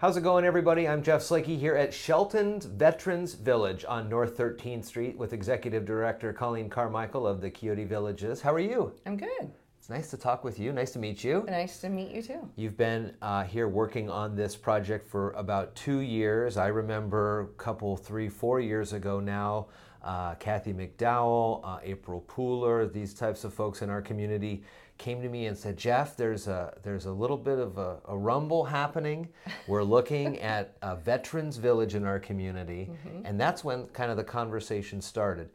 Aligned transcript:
How's 0.00 0.16
it 0.16 0.20
going, 0.20 0.44
everybody? 0.44 0.86
I'm 0.86 1.02
Jeff 1.02 1.22
Slakey 1.22 1.58
here 1.58 1.74
at 1.74 1.92
Shelton's 1.92 2.66
Veterans 2.66 3.34
Village 3.34 3.84
on 3.88 4.08
North 4.08 4.38
13th 4.38 4.84
Street 4.84 5.18
with 5.18 5.32
Executive 5.32 5.84
Director 5.84 6.32
Colleen 6.32 6.70
Carmichael 6.70 7.26
of 7.26 7.40
the 7.40 7.50
Quixote 7.50 7.82
Villages. 7.82 8.40
How 8.40 8.54
are 8.54 8.60
you? 8.60 8.92
I'm 9.06 9.16
good. 9.16 9.50
It's 9.76 9.90
nice 9.90 10.08
to 10.10 10.16
talk 10.16 10.44
with 10.44 10.60
you. 10.60 10.72
Nice 10.72 10.92
to 10.92 11.00
meet 11.00 11.24
you. 11.24 11.44
Nice 11.48 11.80
to 11.80 11.88
meet 11.88 12.12
you 12.12 12.22
too. 12.22 12.48
You've 12.54 12.76
been 12.76 13.12
uh, 13.20 13.42
here 13.42 13.66
working 13.66 14.08
on 14.08 14.36
this 14.36 14.54
project 14.54 15.04
for 15.10 15.32
about 15.32 15.74
two 15.74 15.98
years. 15.98 16.56
I 16.56 16.68
remember 16.68 17.40
a 17.40 17.46
couple, 17.60 17.96
three, 17.96 18.28
four 18.28 18.60
years 18.60 18.92
ago 18.92 19.18
now, 19.18 19.66
uh, 20.08 20.34
Kathy 20.36 20.72
McDowell, 20.72 21.60
uh, 21.62 21.78
April 21.82 22.24
Pooler, 22.26 22.90
these 22.90 23.12
types 23.12 23.44
of 23.44 23.52
folks 23.52 23.82
in 23.82 23.90
our 23.90 24.00
community 24.00 24.62
came 24.96 25.20
to 25.20 25.28
me 25.28 25.46
and 25.46 25.56
said, 25.56 25.76
Jeff, 25.76 26.16
there's 26.16 26.48
a 26.48 26.74
there's 26.82 27.04
a 27.04 27.12
little 27.12 27.36
bit 27.36 27.58
of 27.58 27.76
a, 27.76 27.98
a 28.06 28.16
rumble 28.16 28.64
happening. 28.64 29.28
We're 29.66 29.82
looking 29.96 30.38
at 30.40 30.76
a 30.80 30.96
veterans 30.96 31.58
village 31.58 31.94
in 31.94 32.06
our 32.06 32.18
community, 32.18 32.90
mm-hmm. 32.90 33.26
and 33.26 33.38
that's 33.38 33.62
when 33.62 33.86
kind 33.88 34.10
of 34.10 34.16
the 34.16 34.24
conversation 34.24 35.02
started. 35.02 35.50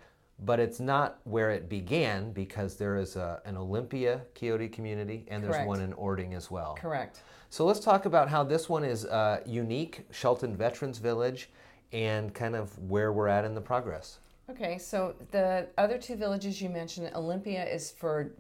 But 0.46 0.60
it's 0.60 0.80
not 0.80 1.20
where 1.24 1.50
it 1.50 1.68
began 1.68 2.32
because 2.32 2.76
there 2.76 2.98
is 2.98 3.16
a, 3.16 3.42
an 3.46 3.58
Olympia 3.58 4.22
Quixote 4.36 4.68
community 4.70 5.26
and 5.30 5.44
there's 5.44 5.66
one 5.66 5.80
in 5.80 5.94
Orting 5.94 6.34
as 6.34 6.52
well. 6.52 6.76
Correct. 6.80 7.22
So 7.50 7.66
let's 7.66 7.80
talk 7.80 8.06
about 8.06 8.30
how 8.30 8.44
this 8.44 8.68
one 8.68 8.84
is 8.84 9.06
uh, 9.06 9.42
unique, 9.46 10.06
Shelton 10.12 10.56
Veterans 10.56 10.98
Village, 10.98 11.50
and 11.92 12.34
kind 12.34 12.56
of 12.56 12.78
where 12.80 13.14
we're 13.14 13.28
at 13.28 13.46
in 13.46 13.54
the 13.54 13.62
progress. 13.62 14.20
Okay, 14.50 14.78
so 14.78 15.16
the 15.32 15.68
other 15.78 15.98
two 15.98 16.16
villages 16.16 16.62
you 16.62 16.70
mentioned, 16.70 17.10
Olympia 17.16 17.66
is 17.66 17.92
for 17.92 18.34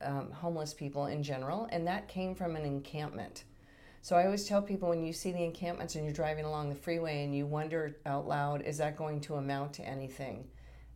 um, 0.00 0.30
homeless 0.30 0.72
people 0.72 1.06
in 1.06 1.22
general, 1.22 1.68
and 1.72 1.86
that 1.86 2.08
came 2.08 2.34
from 2.34 2.54
an 2.54 2.64
encampment. 2.64 3.44
So 4.00 4.16
I 4.16 4.24
always 4.24 4.46
tell 4.46 4.62
people 4.62 4.88
when 4.88 5.04
you 5.04 5.12
see 5.12 5.32
the 5.32 5.42
encampments 5.42 5.96
and 5.96 6.04
you're 6.04 6.14
driving 6.14 6.44
along 6.44 6.68
the 6.68 6.76
freeway 6.76 7.24
and 7.24 7.34
you 7.34 7.44
wonder 7.44 7.96
out 8.06 8.28
loud, 8.28 8.62
is 8.62 8.78
that 8.78 8.96
going 8.96 9.20
to 9.22 9.34
amount 9.34 9.72
to 9.74 9.82
anything? 9.82 10.46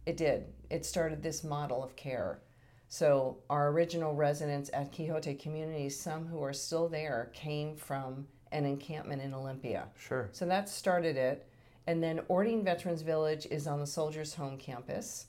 It 0.06 0.16
did. 0.16 0.46
It 0.70 0.86
started 0.86 1.22
this 1.22 1.42
model 1.42 1.82
of 1.82 1.96
care. 1.96 2.40
So 2.88 3.38
our 3.50 3.70
original 3.70 4.14
residents 4.14 4.70
at 4.72 4.92
Quixote 4.92 5.34
Communities, 5.34 5.98
some 5.98 6.26
who 6.26 6.42
are 6.42 6.52
still 6.52 6.88
there, 6.88 7.30
came 7.34 7.74
from 7.74 8.26
an 8.52 8.64
encampment 8.64 9.22
in 9.22 9.34
Olympia. 9.34 9.88
Sure. 9.98 10.28
So 10.32 10.46
that 10.46 10.68
started 10.68 11.16
it. 11.16 11.48
And 11.86 12.02
then 12.02 12.20
Orting 12.28 12.64
Veterans 12.64 13.02
Village 13.02 13.46
is 13.50 13.66
on 13.66 13.80
the 13.80 13.86
Soldiers 13.86 14.34
Home 14.34 14.56
campus. 14.56 15.26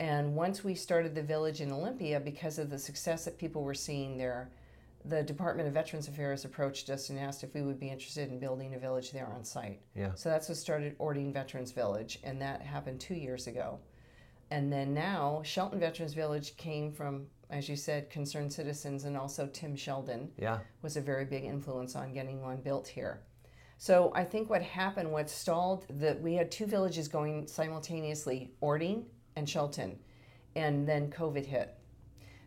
And 0.00 0.36
once 0.36 0.62
we 0.62 0.74
started 0.74 1.14
the 1.14 1.22
village 1.22 1.60
in 1.60 1.72
Olympia, 1.72 2.20
because 2.20 2.58
of 2.58 2.70
the 2.70 2.78
success 2.78 3.24
that 3.24 3.36
people 3.36 3.64
were 3.64 3.74
seeing 3.74 4.16
there, 4.16 4.50
the 5.04 5.22
Department 5.22 5.66
of 5.66 5.74
Veterans 5.74 6.06
Affairs 6.06 6.44
approached 6.44 6.90
us 6.90 7.10
and 7.10 7.18
asked 7.18 7.42
if 7.42 7.54
we 7.54 7.62
would 7.62 7.80
be 7.80 7.88
interested 7.88 8.30
in 8.30 8.38
building 8.38 8.74
a 8.74 8.78
village 8.78 9.10
there 9.10 9.26
on 9.26 9.44
site. 9.44 9.80
Yeah. 9.96 10.14
So 10.14 10.28
that's 10.28 10.48
what 10.48 10.58
started 10.58 10.94
Orting 10.98 11.32
Veterans 11.32 11.72
Village, 11.72 12.20
and 12.22 12.40
that 12.42 12.62
happened 12.62 13.00
two 13.00 13.14
years 13.14 13.46
ago. 13.46 13.80
And 14.50 14.72
then 14.72 14.94
now, 14.94 15.42
Shelton 15.44 15.80
Veterans 15.80 16.14
Village 16.14 16.56
came 16.56 16.92
from, 16.92 17.26
as 17.50 17.68
you 17.68 17.76
said, 17.76 18.10
concerned 18.10 18.52
citizens, 18.52 19.04
and 19.04 19.16
also 19.16 19.46
Tim 19.46 19.76
Sheldon 19.76 20.30
yeah. 20.38 20.58
was 20.82 20.96
a 20.96 21.00
very 21.00 21.24
big 21.24 21.44
influence 21.44 21.96
on 21.96 22.12
getting 22.12 22.40
one 22.40 22.60
built 22.60 22.88
here. 22.88 23.20
So 23.80 24.10
I 24.14 24.24
think 24.24 24.50
what 24.50 24.62
happened, 24.62 25.12
what 25.12 25.30
stalled, 25.30 25.86
that 25.88 26.20
we 26.20 26.34
had 26.34 26.50
two 26.50 26.66
villages 26.66 27.06
going 27.06 27.46
simultaneously, 27.46 28.50
Orting 28.60 29.06
and 29.36 29.48
Shelton, 29.48 29.98
and 30.56 30.86
then 30.86 31.10
COVID 31.10 31.46
hit. 31.46 31.78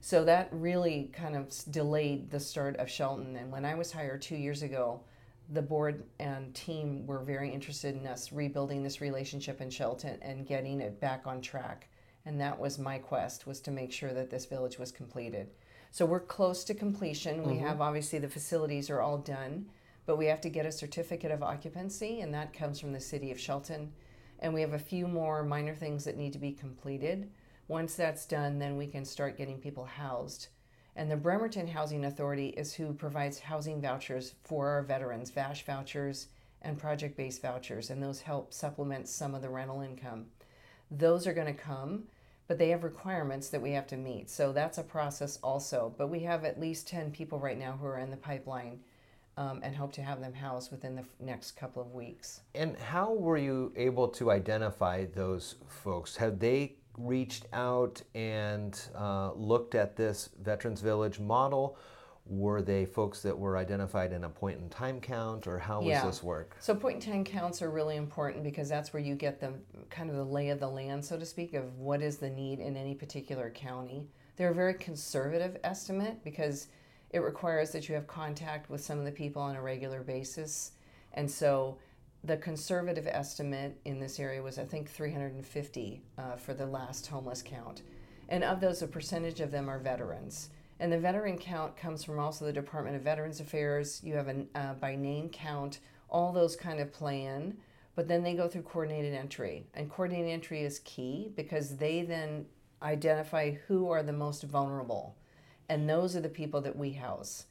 So 0.02 0.26
that 0.26 0.50
really 0.52 1.10
kind 1.14 1.38
of 1.38 1.54
delayed 1.72 2.32
the 2.32 2.40
start 2.40 2.76
of 2.78 2.90
Shelton. 2.90 3.38
And 3.38 3.50
when 3.50 3.64
I 3.64 3.76
was 3.76 3.94
hired 3.94 4.22
two 4.22 4.36
years 4.36 4.62
ago, 4.62 5.02
the 5.50 5.62
board 5.62 6.04
and 6.20 6.54
team 6.54 7.08
were 7.08 7.20
very 7.20 7.50
interested 7.50 7.96
in 7.96 8.06
us 8.08 8.34
rebuilding 8.34 8.84
this 8.84 9.00
relationship 9.00 9.62
in 9.62 9.70
Shelton 9.70 10.18
and 10.22 10.46
getting 10.46 10.82
it 10.82 11.00
back 11.00 11.28
on 11.28 11.40
track. 11.40 11.88
And 12.26 12.42
that 12.42 12.60
was 12.60 12.78
my 12.78 12.98
quest 12.98 13.48
was 13.48 13.62
to 13.62 13.72
make 13.72 13.94
sure 13.94 14.14
that 14.14 14.30
this 14.30 14.46
village 14.46 14.78
was 14.78 14.92
completed. 14.92 15.52
So 15.92 16.06
we're 16.06 16.20
close 16.20 16.66
to 16.66 16.74
completion. 16.74 17.40
Mm-hmm. 17.40 17.52
We 17.52 17.58
have 17.60 17.80
obviously 17.80 18.20
the 18.20 18.28
facilities 18.28 18.90
are 18.90 19.02
all 19.02 19.18
done, 19.18 19.68
but 20.12 20.18
we 20.18 20.26
have 20.26 20.42
to 20.42 20.50
get 20.50 20.66
a 20.66 20.72
certificate 20.74 21.32
of 21.32 21.42
occupancy, 21.42 22.20
and 22.20 22.34
that 22.34 22.52
comes 22.52 22.82
from 22.82 22.92
the 22.92 23.00
city 23.00 23.32
of 23.32 23.40
Shelton 23.40 23.94
and 24.40 24.54
we 24.54 24.60
have 24.60 24.74
a 24.74 24.78
few 24.78 25.08
more 25.08 25.42
minor 25.42 25.74
things 25.74 26.04
that 26.04 26.18
need 26.18 26.34
to 26.34 26.38
be 26.38 26.52
completed. 26.52 27.32
Once 27.70 27.96
that's 27.96 28.26
done, 28.26 28.60
then 28.60 28.76
we 28.76 28.88
can 28.88 29.06
start 29.06 29.38
getting 29.38 29.58
people 29.58 29.86
housed. 29.86 30.50
And 30.98 31.10
the 31.10 31.16
Bremerton 31.16 31.66
Housing 31.66 32.04
Authority 32.04 32.50
is 32.50 32.74
who 32.74 32.92
provides 32.92 33.40
housing 33.40 33.80
vouchers 33.80 34.34
for 34.44 34.68
our 34.68 34.82
veterans, 34.82 35.30
VASH 35.30 35.66
vouchers 35.66 36.28
and 36.62 36.78
project 36.78 37.16
based 37.16 37.42
vouchers, 37.42 37.90
and 37.90 38.04
those 38.04 38.20
help 38.20 38.52
supplement 38.52 39.08
some 39.08 39.34
of 39.34 39.42
the 39.42 39.50
rental 39.50 39.80
income. 39.80 40.26
Those 40.90 41.26
are 41.26 41.34
going 41.34 41.48
to 41.48 41.54
come, 41.54 42.04
but 42.50 42.58
they 42.58 42.68
have 42.68 42.84
requirements 42.84 43.48
that 43.48 43.62
we 43.62 43.72
have 43.72 43.88
to 43.88 43.96
meet. 43.96 44.30
So 44.30 44.52
that's 44.52 44.78
a 44.78 44.84
process 44.84 45.40
also. 45.42 45.96
But 45.98 46.10
we 46.10 46.20
have 46.24 46.44
at 46.44 46.60
least 46.60 46.90
10 46.90 47.12
people 47.12 47.40
right 47.40 47.58
now 47.58 47.78
who 47.80 47.86
are 47.86 48.00
in 48.00 48.12
the 48.12 48.18
pipeline 48.18 48.82
um, 49.42 49.60
and 49.64 49.76
hope 49.76 49.92
to 49.94 50.04
have 50.04 50.22
them 50.22 50.34
housed 50.34 50.72
within 50.72 50.96
the 50.96 51.04
next 51.20 51.52
couple 51.52 51.82
of 51.82 51.94
weeks. 51.94 52.42
And 52.54 52.78
how 52.78 53.14
were 53.14 53.38
you 53.38 53.74
able 53.76 54.08
to 54.10 54.30
identify 54.30 55.06
those 55.06 55.56
folks? 55.68 56.16
Have 56.16 56.40
they 56.40 56.76
reached 56.98 57.48
out 57.52 58.02
and 58.14 58.80
uh, 58.96 59.32
looked 59.34 59.74
at 59.74 59.96
this 59.96 60.30
Veterans 60.42 60.82
Village 60.82 61.20
model? 61.20 61.78
Were 62.28 62.62
they 62.62 62.86
folks 62.86 63.24
that 63.24 63.38
were 63.38 63.58
identified 63.58 64.14
in 64.14 64.26
a 64.26 64.30
point 64.30 64.60
in 64.60 64.70
time 64.70 65.02
count, 65.02 65.48
or 65.48 65.58
how 65.58 65.82
yeah. 65.82 66.06
was 66.06 66.18
this 66.18 66.24
work? 66.24 66.56
So 66.60 66.76
point 66.76 67.04
in 67.04 67.12
time 67.12 67.24
counts 67.24 67.64
are 67.64 67.72
really 67.72 67.96
important 67.96 68.44
because 68.44 68.70
that's 68.70 68.94
where 68.94 69.02
you 69.02 69.16
get 69.16 69.40
the 69.40 69.54
kind 69.90 70.10
of 70.12 70.16
the 70.16 70.24
lay 70.24 70.50
of 70.50 70.60
the 70.60 70.70
land, 70.70 71.04
so 71.04 71.18
to 71.18 71.26
speak, 71.26 71.56
of 71.56 71.80
what 71.80 72.02
is 72.02 72.18
the 72.18 72.30
need 72.30 72.60
in 72.60 72.78
any 72.78 72.94
particular 72.94 73.50
county. 73.50 74.08
They're 74.36 74.52
a 74.52 74.56
very 74.56 74.76
conservative 74.76 75.58
estimate 75.64 76.24
because 76.24 76.68
it 77.12 77.20
requires 77.20 77.72
that 77.72 77.90
you 77.90 77.96
have 77.96 78.08
contact 78.08 78.70
with 78.70 78.84
some 78.84 78.98
of 78.98 79.06
the 79.06 79.12
people 79.12 79.42
on 79.42 79.56
a 79.56 79.62
regular 79.62 80.02
basis. 80.02 80.72
And 81.14 81.30
so 81.30 81.78
the 82.24 82.38
conservative 82.38 83.08
estimate 83.08 83.80
in 83.84 84.00
this 84.00 84.20
area 84.20 84.42
was, 84.42 84.58
I 84.58 84.64
think, 84.64 84.90
350 84.90 86.02
uh, 86.18 86.36
for 86.38 86.54
the 86.54 86.66
last 86.66 87.08
homeless 87.08 87.42
count. 87.42 87.82
And 88.30 88.44
of 88.44 88.62
those, 88.62 88.82
a 88.82 88.88
percentage 88.88 89.42
of 89.42 89.52
them 89.52 89.70
are 89.70 89.80
veterans. 89.80 90.50
And 90.80 90.92
the 90.92 91.00
veteran 91.00 91.38
count 91.38 91.76
comes 91.76 92.04
from 92.04 92.18
also 92.18 92.46
the 92.46 92.54
Department 92.54 92.96
of 92.96 93.02
Veterans 93.02 93.42
Affairs. 93.42 94.02
You 94.04 94.16
have 94.16 94.30
a 94.30 94.46
uh, 94.56 94.74
by 94.76 94.96
name 94.96 95.30
count, 95.30 95.80
all 96.10 96.32
those 96.32 96.56
kind 96.56 96.80
of 96.80 96.94
plan. 96.94 97.58
but 97.94 98.08
then 98.08 98.24
they 98.24 98.36
go 98.36 98.48
through 98.48 98.62
coordinated 98.62 99.14
entry. 99.14 99.68
And 99.74 99.92
coordinated 99.92 100.32
entry 100.32 100.64
is 100.64 100.80
key 100.80 101.34
because 101.36 101.76
they 101.76 102.04
then 102.04 102.46
identify 102.82 103.52
who 103.68 103.90
are 103.92 104.02
the 104.02 104.14
most 104.14 104.44
vulnerable 104.44 105.16
and 105.72 105.90
those 105.90 106.18
are 106.18 106.22
the 106.22 106.28
people 106.28 106.60
that 106.60 106.76
we 106.76 106.92
house. 106.92 107.46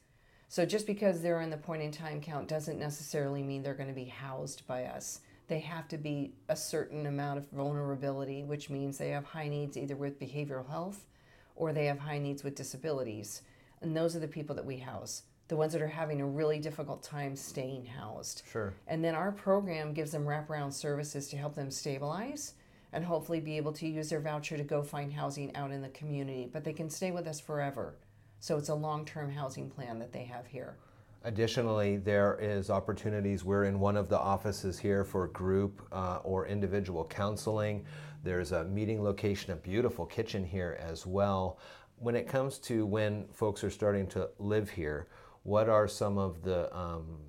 So 0.47 0.63
just 0.63 0.85
because 0.85 1.21
they're 1.21 1.41
in 1.41 1.49
the 1.49 1.57
point 1.57 1.81
in 1.81 1.89
time 1.89 2.21
count 2.21 2.47
doesn't 2.47 2.77
necessarily 2.77 3.41
mean 3.41 3.63
they're 3.63 3.73
going 3.73 3.89
to 3.89 3.95
be 3.95 4.05
housed 4.05 4.67
by 4.67 4.83
us. 4.83 5.21
They 5.47 5.57
have 5.61 5.87
to 5.87 5.97
be 5.97 6.35
a 6.47 6.55
certain 6.55 7.07
amount 7.07 7.39
of 7.39 7.49
vulnerability, 7.49 8.43
which 8.43 8.69
means 8.69 8.99
they 8.99 9.09
have 9.09 9.25
high 9.25 9.47
needs 9.47 9.75
either 9.75 9.95
with 9.95 10.19
behavioral 10.19 10.69
health 10.69 11.07
or 11.55 11.73
they 11.73 11.87
have 11.87 11.97
high 11.97 12.19
needs 12.19 12.43
with 12.43 12.53
disabilities. 12.53 13.41
And 13.81 13.97
those 13.97 14.15
are 14.15 14.19
the 14.19 14.27
people 14.27 14.55
that 14.55 14.65
we 14.65 14.77
house, 14.77 15.23
the 15.47 15.55
ones 15.55 15.73
that 15.73 15.81
are 15.81 15.87
having 15.87 16.21
a 16.21 16.27
really 16.27 16.59
difficult 16.59 17.01
time 17.01 17.35
staying 17.35 17.85
housed. 17.85 18.43
Sure. 18.51 18.71
And 18.85 19.03
then 19.03 19.15
our 19.15 19.31
program 19.31 19.93
gives 19.93 20.11
them 20.11 20.27
wraparound 20.27 20.73
services 20.73 21.27
to 21.29 21.37
help 21.37 21.55
them 21.55 21.71
stabilize 21.71 22.53
and 22.93 23.03
hopefully 23.03 23.39
be 23.39 23.57
able 23.57 23.73
to 23.73 23.87
use 23.87 24.09
their 24.09 24.19
voucher 24.19 24.57
to 24.57 24.63
go 24.63 24.83
find 24.83 25.11
housing 25.11 25.55
out 25.55 25.71
in 25.71 25.81
the 25.81 25.89
community. 25.89 26.47
But 26.51 26.63
they 26.63 26.73
can 26.73 26.89
stay 26.89 27.09
with 27.09 27.25
us 27.25 27.39
forever. 27.39 27.95
So 28.41 28.57
it's 28.57 28.69
a 28.69 28.75
long 28.75 29.05
term 29.05 29.31
housing 29.31 29.69
plan 29.69 29.99
that 29.99 30.11
they 30.11 30.23
have 30.23 30.47
here. 30.47 30.75
Additionally, 31.23 31.97
there 31.97 32.39
is 32.41 32.71
opportunities. 32.71 33.45
We're 33.45 33.65
in 33.65 33.79
one 33.79 33.95
of 33.95 34.09
the 34.09 34.17
offices 34.17 34.79
here 34.79 35.05
for 35.05 35.27
group 35.27 35.87
uh, 35.91 36.17
or 36.23 36.47
individual 36.47 37.05
counseling. 37.05 37.85
There's 38.23 38.51
a 38.51 38.63
meeting 38.63 39.03
location, 39.03 39.53
a 39.53 39.55
beautiful 39.55 40.07
kitchen 40.07 40.43
here 40.43 40.79
as 40.81 41.05
well. 41.05 41.59
When 41.97 42.15
it 42.15 42.27
comes 42.27 42.57
to 42.59 42.83
when 42.87 43.27
folks 43.31 43.63
are 43.63 43.69
starting 43.69 44.07
to 44.07 44.31
live 44.39 44.71
here, 44.71 45.07
what 45.43 45.69
are 45.69 45.87
some 45.87 46.17
of 46.17 46.41
the 46.41 46.75
um, 46.75 47.19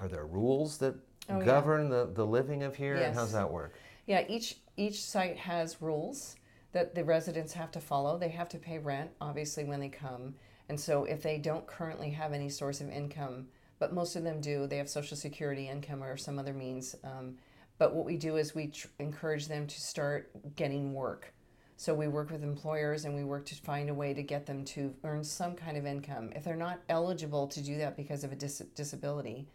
are 0.00 0.08
there 0.08 0.26
rules 0.26 0.78
that 0.78 0.94
oh, 1.28 1.42
govern 1.42 1.90
yeah. 1.90 1.98
the, 1.98 2.12
the 2.14 2.26
living 2.26 2.62
of 2.62 2.74
here, 2.74 2.96
yes. 2.96 3.08
and 3.08 3.14
how's 3.14 3.32
that 3.32 3.52
work? 3.52 3.74
Yeah, 4.06 4.24
each 4.28 4.56
each 4.78 5.04
site 5.04 5.36
has 5.36 5.82
rules 5.82 6.36
that 6.72 6.94
the 6.94 7.04
residents 7.04 7.52
have 7.54 7.70
to 7.72 7.80
follow. 7.80 8.18
They 8.18 8.28
have 8.28 8.48
to 8.50 8.58
pay 8.58 8.78
rent, 8.78 9.10
obviously, 9.20 9.64
when 9.64 9.80
they 9.80 9.88
come. 9.88 10.34
And 10.68 10.78
so 10.78 11.04
if 11.04 11.22
they 11.22 11.38
don't 11.38 11.66
currently 11.66 12.10
have 12.10 12.32
any 12.32 12.50
source 12.50 12.80
of 12.80 12.90
income, 12.90 13.48
but 13.78 13.94
most 13.94 14.16
of 14.16 14.24
them 14.24 14.40
do, 14.40 14.66
they 14.66 14.76
have 14.78 14.88
Social 14.88 15.16
Security 15.16 15.68
income 15.68 16.02
or 16.02 16.16
some 16.16 16.38
other 16.38 16.52
means. 16.52 16.94
Um, 17.04 17.36
but 17.78 17.94
what 17.94 18.04
we 18.04 18.16
do 18.16 18.36
is 18.36 18.54
we 18.54 18.66
tr- 18.68 18.88
encourage 18.98 19.46
them 19.48 19.66
to 19.66 19.80
start 19.80 20.30
getting 20.56 20.92
work. 20.92 21.32
So 21.76 21.94
we 21.94 22.08
work 22.08 22.30
with 22.30 22.42
employers 22.42 23.04
and 23.04 23.14
we 23.14 23.22
work 23.22 23.46
to 23.46 23.54
find 23.54 23.88
a 23.88 23.94
way 23.94 24.12
to 24.12 24.22
get 24.22 24.46
them 24.46 24.64
to 24.66 24.94
earn 25.04 25.22
some 25.22 25.54
kind 25.54 25.76
of 25.76 25.86
income. 25.86 26.32
If 26.34 26.42
they're 26.42 26.56
not 26.56 26.80
eligible 26.88 27.46
to 27.46 27.62
do 27.62 27.78
that 27.78 27.96
because 27.96 28.24
of 28.24 28.32
a 28.32 28.36
dis- 28.36 28.64
disability, 28.74 29.46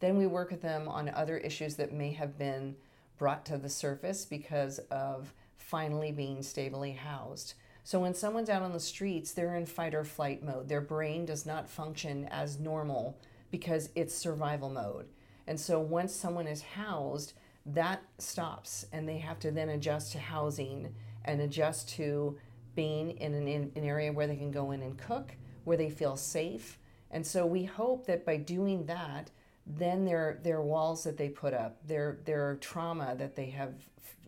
Then 0.00 0.16
we 0.16 0.26
work 0.26 0.50
with 0.50 0.62
them 0.62 0.88
on 0.88 1.08
other 1.10 1.38
issues 1.38 1.76
that 1.76 1.92
may 1.92 2.12
have 2.12 2.36
been 2.38 2.76
brought 3.18 3.46
to 3.46 3.56
the 3.56 3.68
surface 3.70 4.24
because 4.26 4.78
of 4.90 5.32
finally 5.58 6.12
being 6.12 6.42
stably 6.42 6.92
housed. 6.92 7.54
So 7.84 8.00
when 8.00 8.14
someone's 8.14 8.50
out 8.50 8.62
on 8.62 8.72
the 8.72 8.80
streets, 8.80 9.32
they're 9.32 9.54
in 9.54 9.66
fight 9.66 9.94
or 9.94 10.04
flight 10.04 10.42
mode. 10.42 10.68
Their 10.68 10.80
brain 10.80 11.24
does 11.24 11.46
not 11.46 11.68
function 11.68 12.26
as 12.32 12.58
normal 12.58 13.18
because 13.50 13.90
it's 13.94 14.14
survival 14.14 14.70
mode. 14.70 15.06
And 15.46 15.58
so 15.58 15.78
once 15.78 16.12
someone 16.12 16.48
is 16.48 16.62
housed, 16.62 17.34
that 17.64 18.02
stops 18.18 18.86
and 18.92 19.08
they 19.08 19.18
have 19.18 19.38
to 19.40 19.50
then 19.50 19.68
adjust 19.68 20.12
to 20.12 20.18
housing 20.18 20.94
and 21.24 21.40
adjust 21.40 21.88
to 21.90 22.36
being 22.74 23.10
in 23.18 23.34
an, 23.34 23.48
in 23.48 23.72
an 23.74 23.84
area 23.84 24.12
where 24.12 24.26
they 24.26 24.36
can 24.36 24.50
go 24.50 24.70
in 24.70 24.82
and 24.82 24.98
cook, 24.98 25.36
where 25.64 25.76
they 25.76 25.90
feel 25.90 26.16
safe. 26.16 26.78
And 27.10 27.26
so 27.26 27.46
we 27.46 27.64
hope 27.64 28.06
that 28.06 28.24
by 28.24 28.36
doing 28.36 28.86
that, 28.86 29.30
then 29.66 30.04
their 30.04 30.38
their 30.42 30.62
walls 30.62 31.04
that 31.04 31.16
they 31.16 31.28
put 31.28 31.52
up, 31.52 31.86
their 31.86 32.18
their 32.24 32.56
trauma 32.56 33.14
that 33.18 33.34
they 33.36 33.46
have 33.46 33.74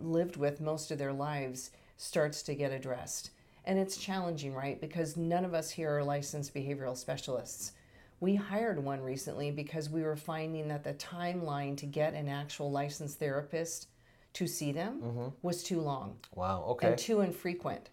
lived 0.01 0.37
with 0.37 0.61
most 0.61 0.91
of 0.91 0.99
their 0.99 1.13
lives 1.13 1.71
starts 1.97 2.43
to 2.43 2.55
get 2.55 2.73
addressed. 2.73 3.31
And 3.65 3.79
it's 3.79 3.97
challenging, 3.97 4.55
right? 4.55 4.81
Because 4.81 5.17
none 5.17 5.45
of 5.45 5.55
us 5.55 5.71
here 5.71 5.97
are 5.97 6.03
licensed 6.03 6.55
behavioral 6.55 6.97
specialists. 6.97 7.73
We 8.21 8.35
hired 8.35 8.83
one 8.83 9.01
recently 9.01 9.51
because 9.51 9.91
we 9.91 10.03
were 10.03 10.17
finding 10.17 10.69
that 10.69 10.85
the 10.85 10.95
timeline 10.95 11.77
to 11.77 11.87
get 11.87 12.15
an 12.15 12.29
actual 12.29 12.71
licensed 12.71 13.19
therapist 13.19 13.89
to 14.33 14.47
see 14.47 14.73
them 14.73 15.01
mm-hmm. 15.03 15.29
was 15.43 15.63
too 15.63 15.81
long. 15.81 16.17
Wow, 16.35 16.65
okay. 16.71 16.89
And 16.89 16.99
too 16.99 17.21
infrequent. 17.21 17.91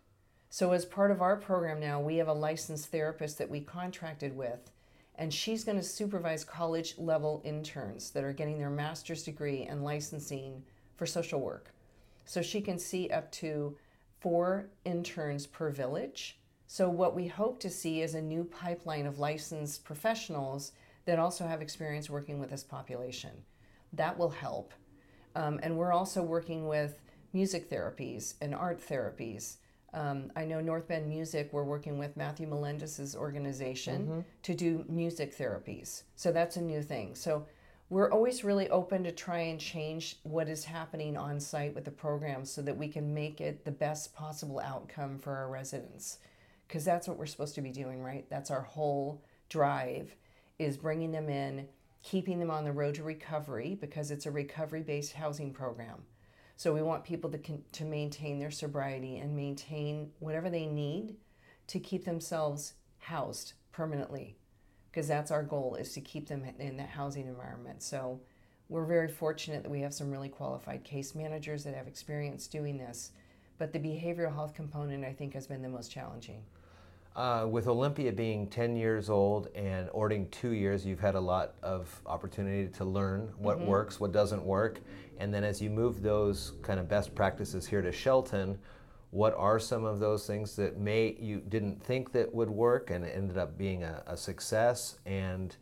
So, 0.49 0.71
as 0.71 0.85
part 0.85 1.11
of 1.11 1.21
our 1.21 1.35
program 1.35 1.79
now, 1.79 1.99
we 1.99 2.17
have 2.17 2.27
a 2.27 2.33
licensed 2.33 2.91
therapist 2.91 3.37
that 3.37 3.49
we 3.49 3.61
contracted 3.61 4.35
with, 4.35 4.71
and 5.17 5.33
she's 5.33 5.63
going 5.63 5.77
to 5.77 5.83
supervise 5.83 6.43
college 6.43 6.95
level 6.97 7.41
interns 7.43 8.11
that 8.11 8.23
are 8.23 8.33
getting 8.33 8.57
their 8.57 8.69
master's 8.69 9.23
degree 9.23 9.63
and 9.63 9.83
licensing 9.83 10.63
for 10.95 11.05
social 11.05 11.39
work. 11.39 11.73
So, 12.25 12.41
she 12.41 12.61
can 12.61 12.79
see 12.79 13.09
up 13.09 13.31
to 13.33 13.77
four 14.19 14.69
interns 14.83 15.45
per 15.45 15.69
village 15.69 16.39
so, 16.67 16.89
what 16.89 17.15
we 17.15 17.27
hope 17.27 17.59
to 17.59 17.69
see 17.69 18.01
is 18.01 18.15
a 18.15 18.21
new 18.21 18.43
pipeline 18.43 19.05
of 19.05 19.19
licensed 19.19 19.85
professionals 19.85 20.71
that 21.05 21.19
also 21.19 21.45
have 21.45 21.61
experience 21.61 22.09
working 22.09 22.39
with 22.39 22.49
this 22.49 22.63
population. 22.63 23.31
That 23.93 24.17
will 24.17 24.31
help. 24.31 24.73
Um, 25.35 25.59
and 25.61 25.77
we're 25.77 25.93
also 25.93 26.23
working 26.23 26.67
with 26.67 27.01
music 27.33 27.69
therapies 27.69 28.33
and 28.41 28.55
art 28.55 28.81
therapies. 28.81 29.57
Um, 29.95 30.29
I 30.35 30.43
know 30.43 30.59
North 30.59 30.89
Bend 30.89 31.07
Music, 31.07 31.49
we're 31.53 31.63
working 31.63 31.97
with 31.97 32.17
Matthew 32.17 32.47
Melendez's 32.47 33.15
organization 33.15 34.01
mm-hmm. 34.03 34.19
to 34.43 34.53
do 34.53 34.83
music 34.89 35.35
therapies. 35.35 36.03
So 36.17 36.33
that's 36.33 36.57
a 36.57 36.61
new 36.61 36.81
thing. 36.81 37.15
So 37.15 37.45
we're 37.89 38.11
always 38.11 38.43
really 38.43 38.69
open 38.69 39.05
to 39.05 39.13
try 39.13 39.39
and 39.39 39.59
change 39.59 40.17
what 40.23 40.49
is 40.49 40.65
happening 40.65 41.15
on 41.15 41.39
site 41.39 41.73
with 41.73 41.85
the 41.85 41.91
program 41.91 42.43
so 42.43 42.61
that 42.63 42.75
we 42.75 42.89
can 42.89 43.13
make 43.13 43.39
it 43.39 43.63
the 43.63 43.71
best 43.71 44.13
possible 44.13 44.59
outcome 44.59 45.17
for 45.17 45.33
our 45.33 45.49
residents 45.49 46.17
because 46.67 46.83
that's 46.83 47.07
what 47.07 47.17
we're 47.17 47.25
supposed 47.25 47.55
to 47.55 47.61
be 47.61 47.71
doing, 47.71 48.03
right? 48.03 48.25
That's 48.29 48.51
our 48.51 48.63
whole 48.63 49.23
drive 49.47 50.15
is 50.59 50.77
bringing 50.77 51.11
them 51.11 51.29
in, 51.29 51.67
keeping 52.03 52.39
them 52.39 52.51
on 52.51 52.65
the 52.65 52.71
road 52.71 52.95
to 52.95 53.03
recovery 53.03 53.77
because 53.79 54.11
it's 54.11 54.25
a 54.25 54.31
recovery-based 54.31 55.13
housing 55.13 55.53
program. 55.53 56.03
So 56.57 56.73
we 56.73 56.81
want 56.81 57.03
people 57.03 57.29
to 57.31 57.37
to 57.37 57.85
maintain 57.85 58.39
their 58.39 58.51
sobriety 58.51 59.17
and 59.17 59.35
maintain 59.35 60.11
whatever 60.19 60.49
they 60.49 60.65
need 60.65 61.15
to 61.67 61.79
keep 61.79 62.05
themselves 62.05 62.73
housed 62.99 63.53
permanently 63.71 64.37
because 64.89 65.07
that's 65.07 65.31
our 65.31 65.43
goal 65.43 65.75
is 65.75 65.91
to 65.93 65.99
keep 65.99 66.29
them 66.29 66.45
in 66.57 66.77
that 66.77 66.89
housing 66.89 67.27
environment. 67.27 67.83
So 67.83 68.21
we're 68.69 68.85
very 68.85 69.09
fortunate 69.09 69.63
that 69.63 69.69
we 69.69 69.81
have 69.81 69.93
some 69.93 70.09
really 70.09 70.29
qualified 70.29 70.85
case 70.85 71.13
managers 71.13 71.65
that 71.65 71.75
have 71.75 71.87
experience 71.87 72.47
doing 72.47 72.77
this, 72.77 73.11
but 73.57 73.73
the 73.73 73.79
behavioral 73.79 74.33
health 74.33 74.53
component 74.53 75.03
I 75.03 75.11
think 75.11 75.33
has 75.33 75.47
been 75.47 75.61
the 75.61 75.69
most 75.69 75.91
challenging. 75.91 76.43
Uh, 77.15 77.47
with 77.49 77.67
Olympia 77.67 78.11
being 78.11 78.45
10 78.47 78.75
years 78.75 79.09
old 79.09 79.47
and 79.55 79.89
Orting 79.93 80.27
two 80.31 80.49
years, 80.49 80.85
you've 80.85 80.99
had 80.99 81.15
a 81.15 81.19
lot 81.19 81.53
of 81.63 82.01
opportunity 82.05 82.67
to 82.73 82.83
learn 82.83 83.31
what 83.37 83.57
mm-hmm. 83.57 83.67
works, 83.67 84.01
what 84.01 84.11
doesn't 84.11 84.43
work. 84.43 84.81
And 85.17 85.33
then 85.33 85.45
as 85.45 85.61
you 85.61 85.69
move 85.69 86.01
those 86.01 86.53
kind 86.61 86.77
of 86.77 86.89
best 86.89 87.15
practices 87.15 87.65
here 87.65 87.81
to 87.81 87.91
Shelton, 87.93 88.59
what 89.11 89.33
are 89.37 89.59
some 89.59 89.85
of 89.85 89.99
those 89.99 90.27
things 90.27 90.57
that 90.57 90.77
may 90.77 91.15
you 91.17 91.41
didn't 91.47 91.81
think 91.81 92.11
that 92.11 92.33
would 92.35 92.49
work 92.49 92.89
and 92.89 93.05
ended 93.05 93.37
up 93.37 93.57
being 93.57 93.83
a, 93.83 94.03
a 94.07 94.17
success? 94.17 94.99
And 95.05 95.55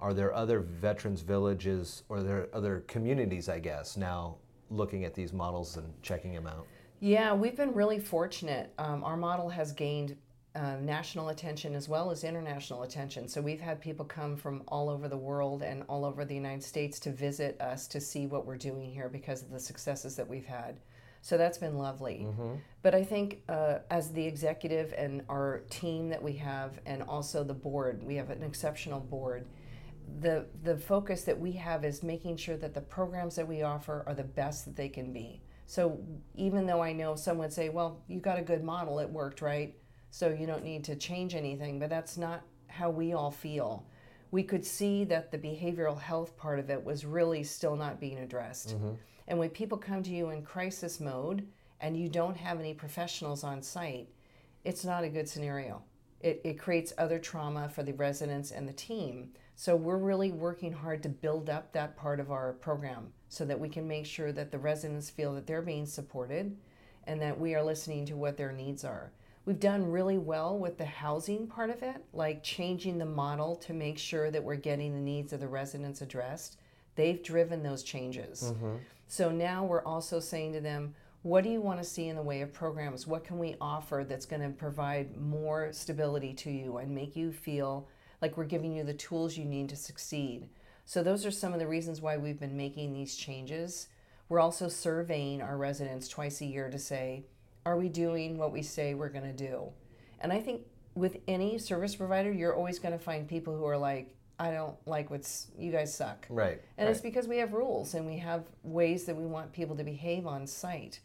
are 0.00 0.12
there 0.12 0.34
other 0.34 0.58
veterans 0.58 1.20
villages 1.20 2.02
or 2.08 2.24
there 2.24 2.48
other 2.52 2.82
communities, 2.88 3.48
I 3.48 3.60
guess, 3.60 3.96
now 3.96 4.38
looking 4.68 5.04
at 5.04 5.14
these 5.14 5.32
models 5.32 5.76
and 5.76 5.92
checking 6.02 6.34
them 6.34 6.48
out? 6.48 6.66
Yeah, 6.98 7.34
we've 7.34 7.56
been 7.56 7.72
really 7.72 8.00
fortunate. 8.00 8.72
Um, 8.78 9.04
our 9.04 9.16
model 9.16 9.48
has 9.48 9.70
gained 9.70 10.16
uh, 10.54 10.76
national 10.80 11.30
attention 11.30 11.74
as 11.74 11.88
well 11.88 12.10
as 12.10 12.24
international 12.24 12.82
attention. 12.82 13.26
So 13.26 13.40
we've 13.40 13.60
had 13.60 13.80
people 13.80 14.04
come 14.04 14.36
from 14.36 14.62
all 14.68 14.90
over 14.90 15.08
the 15.08 15.16
world 15.16 15.62
and 15.62 15.82
all 15.88 16.04
over 16.04 16.24
the 16.24 16.34
United 16.34 16.62
States 16.62 16.98
to 17.00 17.10
visit 17.10 17.60
us 17.60 17.86
to 17.88 18.00
see 18.00 18.26
what 18.26 18.44
we're 18.44 18.58
doing 18.58 18.92
here 18.92 19.08
because 19.08 19.42
of 19.42 19.50
the 19.50 19.60
successes 19.60 20.14
that 20.16 20.28
we've 20.28 20.44
had. 20.44 20.76
So 21.22 21.38
that's 21.38 21.56
been 21.56 21.78
lovely. 21.78 22.26
Mm-hmm. 22.28 22.54
But 22.82 22.94
I 22.94 23.04
think 23.04 23.42
uh, 23.48 23.78
as 23.90 24.12
the 24.12 24.26
executive 24.26 24.92
and 24.98 25.22
our 25.28 25.62
team 25.70 26.08
that 26.08 26.22
we 26.22 26.32
have, 26.34 26.80
and 26.84 27.02
also 27.04 27.44
the 27.44 27.54
board, 27.54 28.02
we 28.02 28.16
have 28.16 28.30
an 28.30 28.42
exceptional 28.42 29.00
board. 29.00 29.46
The, 30.20 30.46
the 30.64 30.76
focus 30.76 31.22
that 31.22 31.38
we 31.38 31.52
have 31.52 31.84
is 31.84 32.02
making 32.02 32.36
sure 32.36 32.56
that 32.56 32.74
the 32.74 32.80
programs 32.80 33.36
that 33.36 33.46
we 33.46 33.62
offer 33.62 34.02
are 34.06 34.14
the 34.14 34.24
best 34.24 34.64
that 34.64 34.76
they 34.76 34.88
can 34.88 35.12
be. 35.12 35.40
So 35.66 35.98
even 36.34 36.66
though 36.66 36.82
I 36.82 36.92
know 36.92 37.14
some 37.14 37.38
would 37.38 37.52
say, 37.52 37.68
well, 37.68 38.02
you 38.08 38.18
got 38.18 38.38
a 38.38 38.42
good 38.42 38.64
model, 38.64 38.98
it 38.98 39.08
worked, 39.08 39.40
right? 39.40 39.74
So 40.12 40.28
you 40.28 40.46
don't 40.46 40.62
need 40.62 40.84
to 40.84 40.94
change 40.94 41.34
anything, 41.34 41.78
but 41.78 41.88
that's 41.88 42.18
not 42.18 42.42
how 42.68 42.90
we 42.90 43.14
all 43.14 43.30
feel. 43.30 43.86
We 44.30 44.42
could 44.42 44.64
see 44.64 45.04
that 45.04 45.32
the 45.32 45.38
behavioral 45.38 45.98
health 45.98 46.36
part 46.36 46.58
of 46.58 46.68
it 46.68 46.84
was 46.84 47.06
really 47.06 47.42
still 47.42 47.76
not 47.76 47.98
being 47.98 48.18
addressed. 48.18 48.76
Mm-hmm. 48.76 48.92
And 49.28 49.38
when 49.38 49.48
people 49.48 49.78
come 49.78 50.02
to 50.02 50.10
you 50.10 50.28
in 50.28 50.42
crisis 50.42 51.00
mode 51.00 51.46
and 51.80 51.96
you 51.96 52.10
don't 52.10 52.36
have 52.36 52.60
any 52.60 52.74
professionals 52.74 53.42
on 53.42 53.62
site, 53.62 54.10
it's 54.64 54.84
not 54.84 55.02
a 55.02 55.08
good 55.08 55.26
scenario. 55.26 55.82
It, 56.20 56.42
it 56.44 56.58
creates 56.58 56.92
other 56.98 57.18
trauma 57.18 57.70
for 57.70 57.82
the 57.82 57.94
residents 57.94 58.50
and 58.50 58.68
the 58.68 58.74
team. 58.74 59.30
So 59.56 59.74
we're 59.74 59.96
really 59.96 60.30
working 60.30 60.72
hard 60.74 61.02
to 61.04 61.08
build 61.08 61.48
up 61.48 61.72
that 61.72 61.96
part 61.96 62.20
of 62.20 62.30
our 62.30 62.52
program 62.52 63.12
so 63.30 63.46
that 63.46 63.58
we 63.58 63.70
can 63.70 63.88
make 63.88 64.04
sure 64.04 64.30
that 64.32 64.52
the 64.52 64.58
residents 64.58 65.08
feel 65.08 65.34
that 65.34 65.46
they're 65.46 65.62
being 65.62 65.86
supported 65.86 66.54
and 67.06 67.20
that 67.22 67.40
we 67.40 67.54
are 67.54 67.64
listening 67.64 68.04
to 68.06 68.16
what 68.16 68.36
their 68.36 68.52
needs 68.52 68.84
are. 68.84 69.10
We've 69.44 69.58
done 69.58 69.90
really 69.90 70.18
well 70.18 70.56
with 70.56 70.78
the 70.78 70.84
housing 70.84 71.48
part 71.48 71.70
of 71.70 71.82
it, 71.82 71.96
like 72.12 72.44
changing 72.44 72.98
the 72.98 73.06
model 73.06 73.56
to 73.56 73.72
make 73.72 73.98
sure 73.98 74.30
that 74.30 74.42
we're 74.42 74.54
getting 74.54 74.94
the 74.94 75.00
needs 75.00 75.32
of 75.32 75.40
the 75.40 75.48
residents 75.48 76.00
addressed. 76.00 76.58
They've 76.94 77.22
driven 77.22 77.62
those 77.62 77.82
changes. 77.82 78.44
Mm-hmm. 78.44 78.76
So 79.08 79.30
now 79.30 79.64
we're 79.64 79.84
also 79.84 80.20
saying 80.20 80.52
to 80.52 80.60
them, 80.60 80.94
what 81.22 81.44
do 81.44 81.50
you 81.50 81.60
want 81.60 81.80
to 81.80 81.88
see 81.88 82.08
in 82.08 82.16
the 82.16 82.22
way 82.22 82.40
of 82.40 82.52
programs? 82.52 83.06
What 83.06 83.24
can 83.24 83.38
we 83.38 83.56
offer 83.60 84.04
that's 84.08 84.26
going 84.26 84.42
to 84.42 84.50
provide 84.50 85.16
more 85.16 85.72
stability 85.72 86.34
to 86.34 86.50
you 86.50 86.78
and 86.78 86.94
make 86.94 87.16
you 87.16 87.32
feel 87.32 87.88
like 88.20 88.36
we're 88.36 88.44
giving 88.44 88.74
you 88.74 88.84
the 88.84 88.94
tools 88.94 89.36
you 89.36 89.44
need 89.44 89.68
to 89.70 89.76
succeed? 89.76 90.48
So, 90.84 91.02
those 91.02 91.24
are 91.24 91.30
some 91.30 91.52
of 91.52 91.60
the 91.60 91.66
reasons 91.68 92.00
why 92.00 92.16
we've 92.16 92.40
been 92.40 92.56
making 92.56 92.92
these 92.92 93.14
changes. 93.14 93.86
We're 94.28 94.40
also 94.40 94.68
surveying 94.68 95.40
our 95.42 95.56
residents 95.56 96.08
twice 96.08 96.40
a 96.40 96.46
year 96.46 96.70
to 96.70 96.78
say, 96.78 97.24
are 97.64 97.76
we 97.76 97.88
doing 97.88 98.38
what 98.38 98.52
we 98.52 98.62
say 98.62 98.94
we're 98.94 99.08
going 99.08 99.24
to 99.24 99.48
do? 99.48 99.68
And 100.20 100.32
I 100.32 100.40
think 100.40 100.62
with 100.94 101.18
any 101.28 101.58
service 101.58 101.94
provider, 101.94 102.32
you're 102.32 102.54
always 102.54 102.78
going 102.78 102.92
to 102.92 103.02
find 103.02 103.28
people 103.28 103.56
who 103.56 103.64
are 103.66 103.78
like, 103.78 104.14
I 104.38 104.50
don't 104.50 104.76
like 104.86 105.10
what's, 105.10 105.48
you 105.56 105.70
guys 105.70 105.94
suck. 105.94 106.26
Right. 106.28 106.60
And 106.76 106.86
right. 106.86 106.92
it's 106.92 107.00
because 107.00 107.28
we 107.28 107.38
have 107.38 107.52
rules 107.52 107.94
and 107.94 108.06
we 108.06 108.18
have 108.18 108.44
ways 108.62 109.04
that 109.04 109.16
we 109.16 109.24
want 109.24 109.52
people 109.52 109.76
to 109.76 109.84
behave 109.84 110.26
on 110.26 110.46
site. 110.46 111.00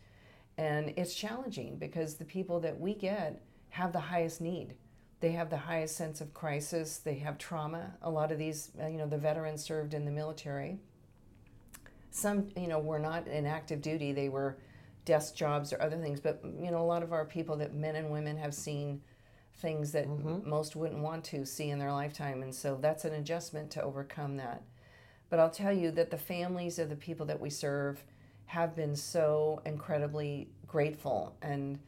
And 0.58 0.94
it's 0.98 1.14
challenging 1.14 1.78
because 1.78 2.16
the 2.16 2.26
people 2.26 2.60
that 2.62 2.80
we 2.80 2.96
get 2.96 3.42
have 3.70 3.94
the 3.94 4.00
highest 4.00 4.42
need. 4.42 4.74
They 5.20 5.32
have 5.32 5.50
the 5.50 5.58
highest 5.58 5.96
sense 5.96 6.22
of 6.22 6.34
crisis. 6.34 6.98
They 6.98 7.16
have 7.16 7.38
trauma. 7.38 7.94
A 8.02 8.10
lot 8.10 8.32
of 8.32 8.38
these, 8.38 8.72
uh, 8.82 8.88
you 8.88 8.98
know, 8.98 9.08
the 9.08 9.18
veterans 9.18 9.64
served 9.64 9.94
in 9.94 10.06
the 10.06 10.12
military. 10.12 10.80
Some, 12.10 12.50
you 12.56 12.68
know, 12.68 12.80
were 12.80 13.00
not 13.00 13.28
in 13.28 13.46
active 13.46 13.82
duty. 13.82 14.12
They 14.14 14.30
were 14.30 14.58
desk 15.08 15.36
jobs 15.36 15.72
or 15.74 15.82
other 15.82 15.98
things. 15.98 16.20
But 16.20 16.42
you 16.44 16.70
know, 16.70 16.82
a 16.82 16.86
lot 16.86 17.02
of 17.02 17.14
our 17.14 17.26
people 17.26 17.56
that 17.58 17.74
men 17.74 17.96
and 17.96 18.12
women 18.12 18.38
have 18.38 18.54
seen 18.54 19.02
things 19.56 19.92
that 19.94 20.06
mm-hmm. 20.06 20.48
most 20.48 20.76
wouldn't 20.76 21.02
want 21.02 21.24
to 21.24 21.46
see 21.46 21.70
in 21.70 21.80
their 21.80 21.92
lifetime, 21.92 22.44
and 22.44 22.54
so 22.54 22.78
that's 22.80 23.06
an 23.06 23.14
adjustment 23.14 23.72
to 23.72 23.82
overcome 23.82 24.38
that. 24.38 24.62
But 25.30 25.40
I'll 25.40 25.50
tell 25.50 25.74
you 25.74 25.90
that 25.92 26.12
the 26.12 26.18
families 26.18 26.78
of 26.78 26.90
the 26.90 26.96
people 26.96 27.26
that 27.26 27.40
we 27.40 27.50
serve 27.50 28.04
have 28.46 28.76
been 28.76 28.96
so 28.96 29.62
incredibly 29.66 30.50
grateful 30.68 31.36
and. 31.42 31.80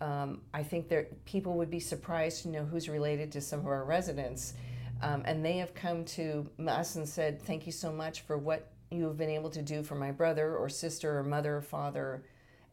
Um, 0.00 0.42
I 0.52 0.62
think 0.62 0.88
that 0.88 1.24
people 1.24 1.54
would 1.54 1.70
be 1.70 1.80
surprised 1.80 2.42
to 2.42 2.48
know 2.48 2.64
who's 2.64 2.90
related 2.90 3.30
to 3.32 3.40
some 3.40 3.60
of 3.60 3.66
our 3.66 3.84
residents. 3.84 4.52
Um, 5.00 5.22
and 5.24 5.42
they 5.42 5.56
have 5.58 5.72
come 5.72 6.04
to 6.06 6.50
us 6.66 6.96
and 6.96 7.08
said, 7.08 7.40
Thank 7.40 7.64
you 7.64 7.72
so 7.72 7.90
much 7.92 8.22
for 8.22 8.36
what 8.36 8.70
you 8.90 9.04
have 9.04 9.16
been 9.16 9.30
able 9.30 9.50
to 9.50 9.62
do 9.62 9.82
for 9.82 9.94
my 9.94 10.10
brother 10.10 10.56
or 10.56 10.68
sister 10.68 11.18
or 11.18 11.22
mother 11.22 11.56
or 11.56 11.62
father. 11.62 12.22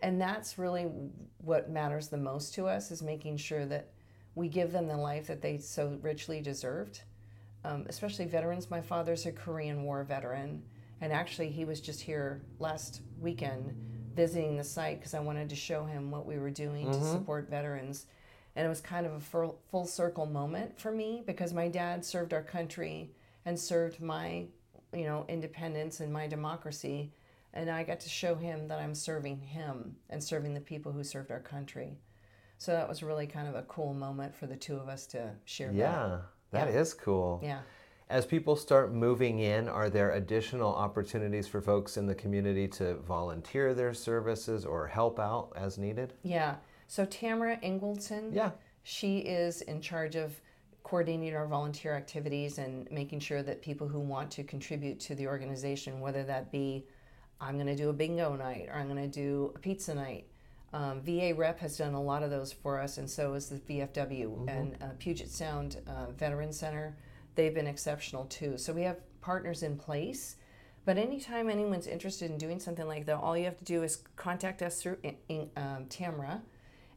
And 0.01 0.19
that's 0.19 0.57
really 0.57 0.87
what 1.37 1.69
matters 1.69 2.07
the 2.07 2.17
most 2.17 2.53
to 2.55 2.67
us 2.67 2.91
is 2.91 3.01
making 3.01 3.37
sure 3.37 3.65
that 3.65 3.89
we 4.35 4.47
give 4.47 4.71
them 4.71 4.87
the 4.87 4.97
life 4.97 5.27
that 5.27 5.41
they 5.41 5.57
so 5.57 5.97
richly 6.01 6.41
deserved. 6.41 7.01
Um, 7.63 7.85
especially 7.87 8.25
veterans. 8.25 8.71
My 8.71 8.81
father's 8.81 9.27
a 9.27 9.31
Korean 9.31 9.83
War 9.83 10.03
veteran, 10.03 10.63
and 10.99 11.13
actually, 11.13 11.49
he 11.49 11.63
was 11.63 11.79
just 11.79 12.01
here 12.01 12.41
last 12.57 13.01
weekend 13.19 13.75
visiting 14.15 14.57
the 14.57 14.63
site 14.63 14.99
because 14.99 15.13
I 15.13 15.19
wanted 15.19 15.49
to 15.49 15.55
show 15.55 15.85
him 15.85 16.11
what 16.11 16.25
we 16.25 16.37
were 16.37 16.49
doing 16.49 16.87
mm-hmm. 16.87 16.99
to 16.99 17.07
support 17.07 17.49
veterans. 17.49 18.05
And 18.55 18.65
it 18.65 18.69
was 18.69 18.81
kind 18.81 19.05
of 19.05 19.13
a 19.13 19.19
full, 19.19 19.59
full 19.69 19.85
circle 19.85 20.25
moment 20.25 20.79
for 20.79 20.91
me 20.91 21.23
because 21.25 21.53
my 21.53 21.67
dad 21.67 22.03
served 22.03 22.33
our 22.33 22.41
country 22.41 23.11
and 23.45 23.57
served 23.59 24.01
my, 24.01 24.45
you 24.93 25.05
know, 25.05 25.25
independence 25.29 26.01
and 26.01 26.11
my 26.11 26.27
democracy. 26.27 27.13
And 27.53 27.69
I 27.69 27.83
got 27.83 27.99
to 28.01 28.09
show 28.09 28.35
him 28.35 28.67
that 28.69 28.79
I'm 28.79 28.95
serving 28.95 29.39
him 29.39 29.95
and 30.09 30.23
serving 30.23 30.53
the 30.53 30.61
people 30.61 30.91
who 30.91 31.03
served 31.03 31.31
our 31.31 31.39
country. 31.39 31.97
So 32.57 32.71
that 32.71 32.87
was 32.87 33.03
really 33.03 33.27
kind 33.27 33.47
of 33.47 33.55
a 33.55 33.63
cool 33.63 33.93
moment 33.93 34.35
for 34.35 34.47
the 34.47 34.55
two 34.55 34.77
of 34.77 34.87
us 34.87 35.07
to 35.07 35.31
share. 35.45 35.71
Yeah, 35.73 36.19
that, 36.51 36.67
that 36.67 36.73
yeah. 36.73 36.79
is 36.79 36.93
cool. 36.93 37.41
Yeah. 37.43 37.59
As 38.09 38.25
people 38.25 38.55
start 38.55 38.93
moving 38.93 39.39
in, 39.39 39.69
are 39.69 39.89
there 39.89 40.11
additional 40.11 40.73
opportunities 40.73 41.47
for 41.47 41.61
folks 41.61 41.97
in 41.97 42.05
the 42.05 42.15
community 42.15 42.67
to 42.67 42.95
volunteer 42.95 43.73
their 43.73 43.93
services 43.93 44.65
or 44.65 44.85
help 44.85 45.17
out 45.19 45.53
as 45.55 45.77
needed? 45.77 46.13
Yeah. 46.23 46.55
So 46.87 47.05
Tamara 47.05 47.57
Ingleton, 47.61 48.33
yeah, 48.33 48.51
she 48.83 49.19
is 49.19 49.61
in 49.61 49.79
charge 49.79 50.15
of 50.15 50.39
coordinating 50.83 51.35
our 51.35 51.47
volunteer 51.47 51.95
activities 51.95 52.57
and 52.57 52.89
making 52.91 53.21
sure 53.21 53.43
that 53.43 53.61
people 53.61 53.87
who 53.87 53.99
want 53.99 54.29
to 54.31 54.43
contribute 54.43 54.99
to 54.99 55.15
the 55.15 55.25
organization, 55.25 56.01
whether 56.01 56.23
that 56.25 56.51
be 56.51 56.85
I'm 57.41 57.55
going 57.55 57.67
to 57.67 57.75
do 57.75 57.89
a 57.89 57.93
bingo 57.93 58.35
night 58.35 58.67
or 58.69 58.75
I'm 58.75 58.87
going 58.87 59.01
to 59.01 59.07
do 59.07 59.51
a 59.55 59.59
pizza 59.59 59.95
night. 59.95 60.27
Um, 60.73 61.01
VA 61.01 61.33
Rep 61.35 61.59
has 61.59 61.77
done 61.77 61.95
a 61.95 62.01
lot 62.01 62.23
of 62.23 62.29
those 62.29 62.53
for 62.53 62.79
us, 62.79 62.97
and 62.97 63.09
so 63.09 63.33
is 63.33 63.49
the 63.49 63.57
VFW 63.57 64.27
mm-hmm. 64.27 64.47
and 64.47 64.77
uh, 64.81 64.91
Puget 64.99 65.29
Sound 65.29 65.81
uh, 65.85 66.11
Veteran 66.11 66.53
Center. 66.53 66.95
They've 67.35 67.53
been 67.53 67.67
exceptional 67.67 68.23
too. 68.25 68.57
So 68.57 68.71
we 68.71 68.83
have 68.83 68.99
partners 69.19 69.63
in 69.63 69.75
place. 69.75 70.37
But 70.85 70.97
anytime 70.97 71.49
anyone's 71.49 71.87
interested 71.87 72.31
in 72.31 72.37
doing 72.37 72.59
something 72.59 72.87
like 72.87 73.05
that, 73.05 73.17
all 73.17 73.37
you 73.37 73.43
have 73.45 73.57
to 73.57 73.65
do 73.65 73.83
is 73.83 74.03
contact 74.15 74.61
us 74.61 74.81
through 74.81 74.97
um, 75.55 75.85
Tamara 75.89 76.41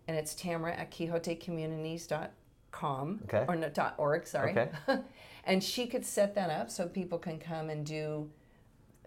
and 0.07 0.17
it's 0.17 0.35
Tamara 0.35 0.75
at 0.75 0.91
QuixoteCommunities.com 0.91 3.21
okay. 3.25 3.45
or 3.49 3.57
no, 3.57 3.71
dot 3.71 3.95
.org, 3.99 4.27
sorry. 4.27 4.53
Okay. 4.53 4.71
and 5.45 5.63
she 5.63 5.87
could 5.87 6.05
set 6.05 6.35
that 6.35 6.51
up 6.51 6.71
so 6.71 6.87
people 6.87 7.19
can 7.19 7.39
come 7.39 7.71
and 7.71 7.87
do 7.87 8.29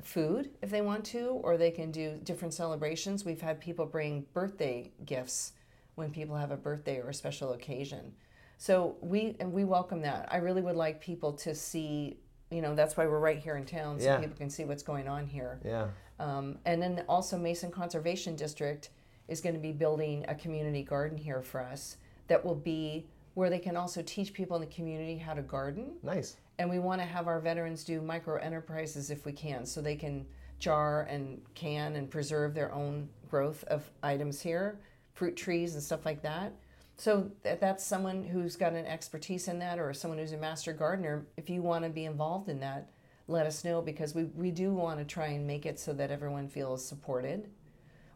food 0.01 0.51
if 0.62 0.70
they 0.70 0.82
want 0.82 1.04
to, 1.06 1.39
or 1.44 1.58
they 1.58 1.72
can 1.72 1.92
do 1.92 2.20
different 2.24 2.54
celebrations. 2.54 3.25
We've 3.25 3.42
had 3.42 3.60
people 3.60 3.86
bring 3.86 4.25
birthday 4.34 4.92
gifts 5.06 5.54
when 5.96 6.12
people 6.12 6.36
have 6.36 6.51
a 6.51 6.58
birthday 6.58 7.00
or 7.00 7.10
a 7.10 7.13
special 7.13 7.54
occasion. 7.54 8.13
So 8.58 8.98
we 9.01 9.36
and 9.39 9.51
we 9.51 9.63
welcome 9.63 10.01
that. 10.01 10.27
I 10.32 10.38
really 10.38 10.62
would 10.62 10.75
like 10.75 11.01
people 11.01 11.34
to 11.34 11.54
see. 11.54 12.18
You 12.50 12.62
know, 12.62 12.75
that's 12.75 12.96
why 12.96 13.06
we're 13.08 13.20
right 13.20 13.39
here 13.39 13.58
in 13.58 13.66
town, 13.66 14.00
so 14.00 14.06
yeah. 14.06 14.18
people 14.20 14.38
can 14.38 14.50
see 14.50 14.63
what's 14.63 14.84
going 14.84 15.10
on 15.10 15.27
here. 15.27 15.60
Yeah. 15.66 15.88
Um, 16.18 16.58
and 16.66 16.82
then 16.82 17.04
also 17.10 17.38
Mason 17.38 17.72
Conservation 17.72 18.38
District 18.38 18.89
is 19.27 19.42
going 19.42 19.54
to 19.54 19.62
be 19.62 19.74
building 19.74 20.24
a 20.30 20.36
community 20.36 20.82
garden 20.82 21.18
here 21.18 21.42
for 21.42 21.60
us 21.62 21.98
that 22.27 22.44
will 22.44 22.56
be 22.56 23.06
where 23.34 23.50
they 23.50 23.60
can 23.60 23.75
also 23.75 24.01
teach 24.01 24.34
people 24.34 24.56
in 24.56 24.62
the 24.62 24.74
community 24.74 25.18
how 25.18 25.34
to 25.34 25.42
garden. 25.42 25.92
Nice. 26.01 26.38
And 26.60 26.70
we 26.70 26.80
want 26.80 27.02
to 27.02 27.08
have 27.08 27.28
our 27.28 27.40
veterans 27.40 27.84
do 27.84 28.02
micro 28.02 28.38
enterprises 28.38 29.12
if 29.12 29.26
we 29.26 29.32
can, 29.32 29.66
so 29.66 29.82
they 29.82 29.96
can 29.96 30.26
jar 30.60 31.04
and 31.04 31.42
can 31.54 31.96
and 31.96 32.10
preserve 32.10 32.54
their 32.54 32.74
own 32.74 33.10
growth 33.30 33.64
of 33.66 33.90
items 34.02 34.42
here, 34.42 34.80
fruit 35.14 35.36
trees 35.36 35.76
and 35.76 35.84
stuff 35.84 36.06
like 36.06 36.22
that. 36.24 36.54
So 36.98 37.30
that, 37.44 37.62
that's 37.62 37.86
someone 37.86 38.24
who's 38.24 38.56
got 38.56 38.74
an 38.74 38.86
expertise 38.88 39.48
in 39.48 39.60
that, 39.60 39.78
or 39.78 39.94
someone 39.94 40.18
who's 40.18 40.32
a 40.32 40.38
master 40.38 40.74
gardener. 40.74 41.28
If 41.38 41.50
you 41.50 41.62
want 41.62 41.84
to 41.84 41.90
be 41.92 42.06
involved 42.06 42.50
in 42.50 42.60
that, 42.62 42.90
let 43.28 43.46
us 43.46 43.64
know 43.64 43.82
because 43.82 44.16
we, 44.16 44.24
we 44.24 44.52
do 44.52 44.74
want 44.74 45.00
to 45.00 45.06
try 45.06 45.28
and 45.28 45.46
make 45.46 45.66
it 45.66 45.80
so 45.80 45.94
that 45.94 46.12
everyone 46.12 46.48
feels 46.48 46.84
supported 46.84 47.50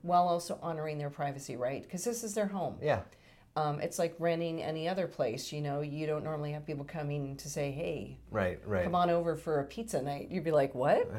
while 0.02 0.28
also 0.28 0.58
honoring 0.64 0.98
their 0.98 1.12
privacy, 1.12 1.56
right? 1.56 1.84
Because 1.84 2.04
this 2.04 2.24
is 2.24 2.34
their 2.34 2.48
home. 2.48 2.76
Yeah. 2.82 3.02
Um, 3.56 3.82
it's 3.82 4.00
like 4.00 4.16
renting 4.18 4.64
any 4.64 4.88
other 4.88 5.08
place. 5.08 5.52
You 5.52 5.62
know, 5.62 5.82
you 5.82 6.08
don't 6.08 6.24
normally 6.24 6.54
have 6.54 6.66
people 6.66 6.86
coming 6.86 7.36
to 7.38 7.50
say, 7.50 7.72
"Hey, 7.72 8.18
right, 8.30 8.60
right, 8.66 8.84
come 8.84 8.96
on 8.96 9.10
over 9.10 9.36
for 9.36 9.60
a 9.60 9.66
pizza 9.66 10.02
night." 10.02 10.30
You'd 10.32 10.44
be 10.44 10.52
like, 10.52 10.74
"What?" 10.74 11.10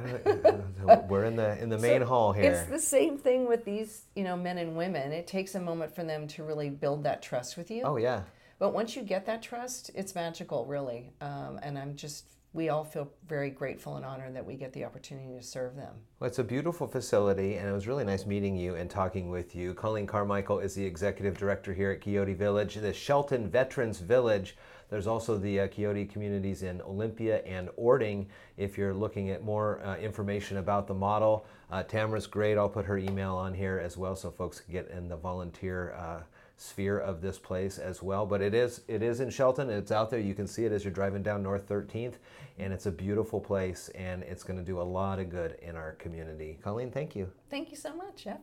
We're 1.09 1.25
in 1.25 1.37
the 1.37 1.59
in 1.61 1.69
the 1.69 1.79
main 1.89 2.01
so 2.01 2.07
hall 2.07 2.33
here. 2.33 2.53
It's 2.53 2.71
the 2.71 2.79
same 2.79 3.19
thing 3.19 3.47
with 3.47 3.65
these, 3.65 4.07
you 4.15 4.25
know, 4.25 4.37
men 4.37 4.59
and 4.59 4.77
women. 4.77 5.13
It 5.13 5.27
takes 5.27 5.55
a 5.55 5.61
moment 5.61 5.95
for 5.95 6.05
them 6.05 6.27
to 6.29 6.43
really 6.43 6.71
build 6.71 7.05
that 7.05 7.23
trust 7.23 7.57
with 7.57 7.71
you. 7.71 7.83
Oh 7.85 7.97
yeah. 7.97 8.23
But 8.59 8.73
once 8.73 8.95
you 8.95 9.03
get 9.03 9.27
that 9.27 9.43
trust, 9.43 9.91
it's 9.93 10.15
magical, 10.15 10.65
really. 10.67 11.13
Um, 11.21 11.59
and 11.63 11.77
I'm 11.77 11.97
just 11.97 12.27
we 12.55 12.69
all 12.69 12.85
feel 12.85 13.11
very 13.27 13.51
grateful 13.51 13.97
and 13.97 14.05
honored 14.05 14.37
that 14.37 14.45
we 14.45 14.55
get 14.55 14.73
the 14.73 14.85
opportunity 14.85 15.35
to 15.35 15.43
serve 15.43 15.75
them. 15.75 15.95
Well, 16.21 16.29
it's 16.29 16.39
a 16.39 16.45
beautiful 16.45 16.87
facility, 16.87 17.55
and 17.55 17.67
it 17.67 17.73
was 17.73 17.87
really 17.87 18.05
nice 18.05 18.27
meeting 18.27 18.57
you 18.57 18.75
and 18.75 18.91
talking 18.91 19.31
with 19.31 19.55
you. 19.55 19.73
Colleen 19.73 20.07
Carmichael 20.07 20.59
is 20.59 20.75
the 20.75 20.85
executive 20.85 21.39
director 21.39 21.73
here 21.73 21.91
at 21.93 22.03
Quixote 22.03 22.35
Village, 22.35 22.75
the 22.75 22.93
Shelton 22.93 23.49
Veterans 23.49 24.01
Village. 24.01 24.57
There's 24.91 25.07
also 25.07 25.39
the 25.39 25.61
uh, 25.61 25.69
Quixote 25.69 26.05
communities 26.05 26.63
in 26.63 26.83
Olympia 26.83 27.39
and 27.45 27.71
Orting. 27.77 28.29
If 28.59 28.77
you're 28.77 28.93
looking 28.93 29.31
at 29.31 29.43
more 29.43 29.81
uh, 29.83 29.97
information 29.97 30.59
about 30.59 30.87
the 30.87 30.95
model, 30.95 31.47
uh, 31.71 31.83
Tamara's 31.85 32.27
great. 32.27 32.59
I'll 32.59 32.69
put 32.69 32.85
her 32.85 32.99
email 32.99 33.35
on 33.35 33.55
here 33.55 33.81
as 33.83 33.97
well 33.97 34.15
so 34.15 34.31
folks 34.31 34.61
can 34.61 34.73
get 34.73 34.91
in 34.91 35.09
the 35.09 35.17
volunteer 35.17 35.95
uh, 35.95 36.21
sphere 36.63 36.99
of 36.99 37.21
this 37.21 37.39
place 37.39 37.79
as 37.79 38.03
well. 38.03 38.25
But 38.25 38.41
it 38.41 38.55
is 38.55 38.83
it 38.89 39.03
is 39.03 39.21
in 39.21 39.31
Shelton. 39.31 39.69
It's 39.71 39.93
out 39.93 40.11
there. 40.11 40.21
You 40.21 40.35
can 40.35 40.47
see 40.47 40.65
it 40.65 40.73
as 40.73 40.85
you're 40.85 40.93
driving 40.93 41.23
down 41.23 41.43
North 41.43 41.69
13th, 41.69 42.15
and 42.59 42.73
it's 42.73 42.87
a 42.87 42.93
beautiful 42.93 43.41
place, 43.41 43.89
and 43.95 44.23
it's 44.23 44.45
going 44.45 44.59
to 44.59 44.65
do 44.65 44.81
a 44.81 44.83
lot 44.83 45.19
of 45.19 45.29
good 45.31 45.59
in 45.63 45.77
our 45.77 45.93
community. 45.93 46.59
Colleen, 46.63 46.91
thank 46.91 47.17
you. 47.17 47.31
Thank 47.51 47.71
you 47.71 47.77
so 47.77 47.95
much, 47.95 48.25
Jeff. 48.25 48.41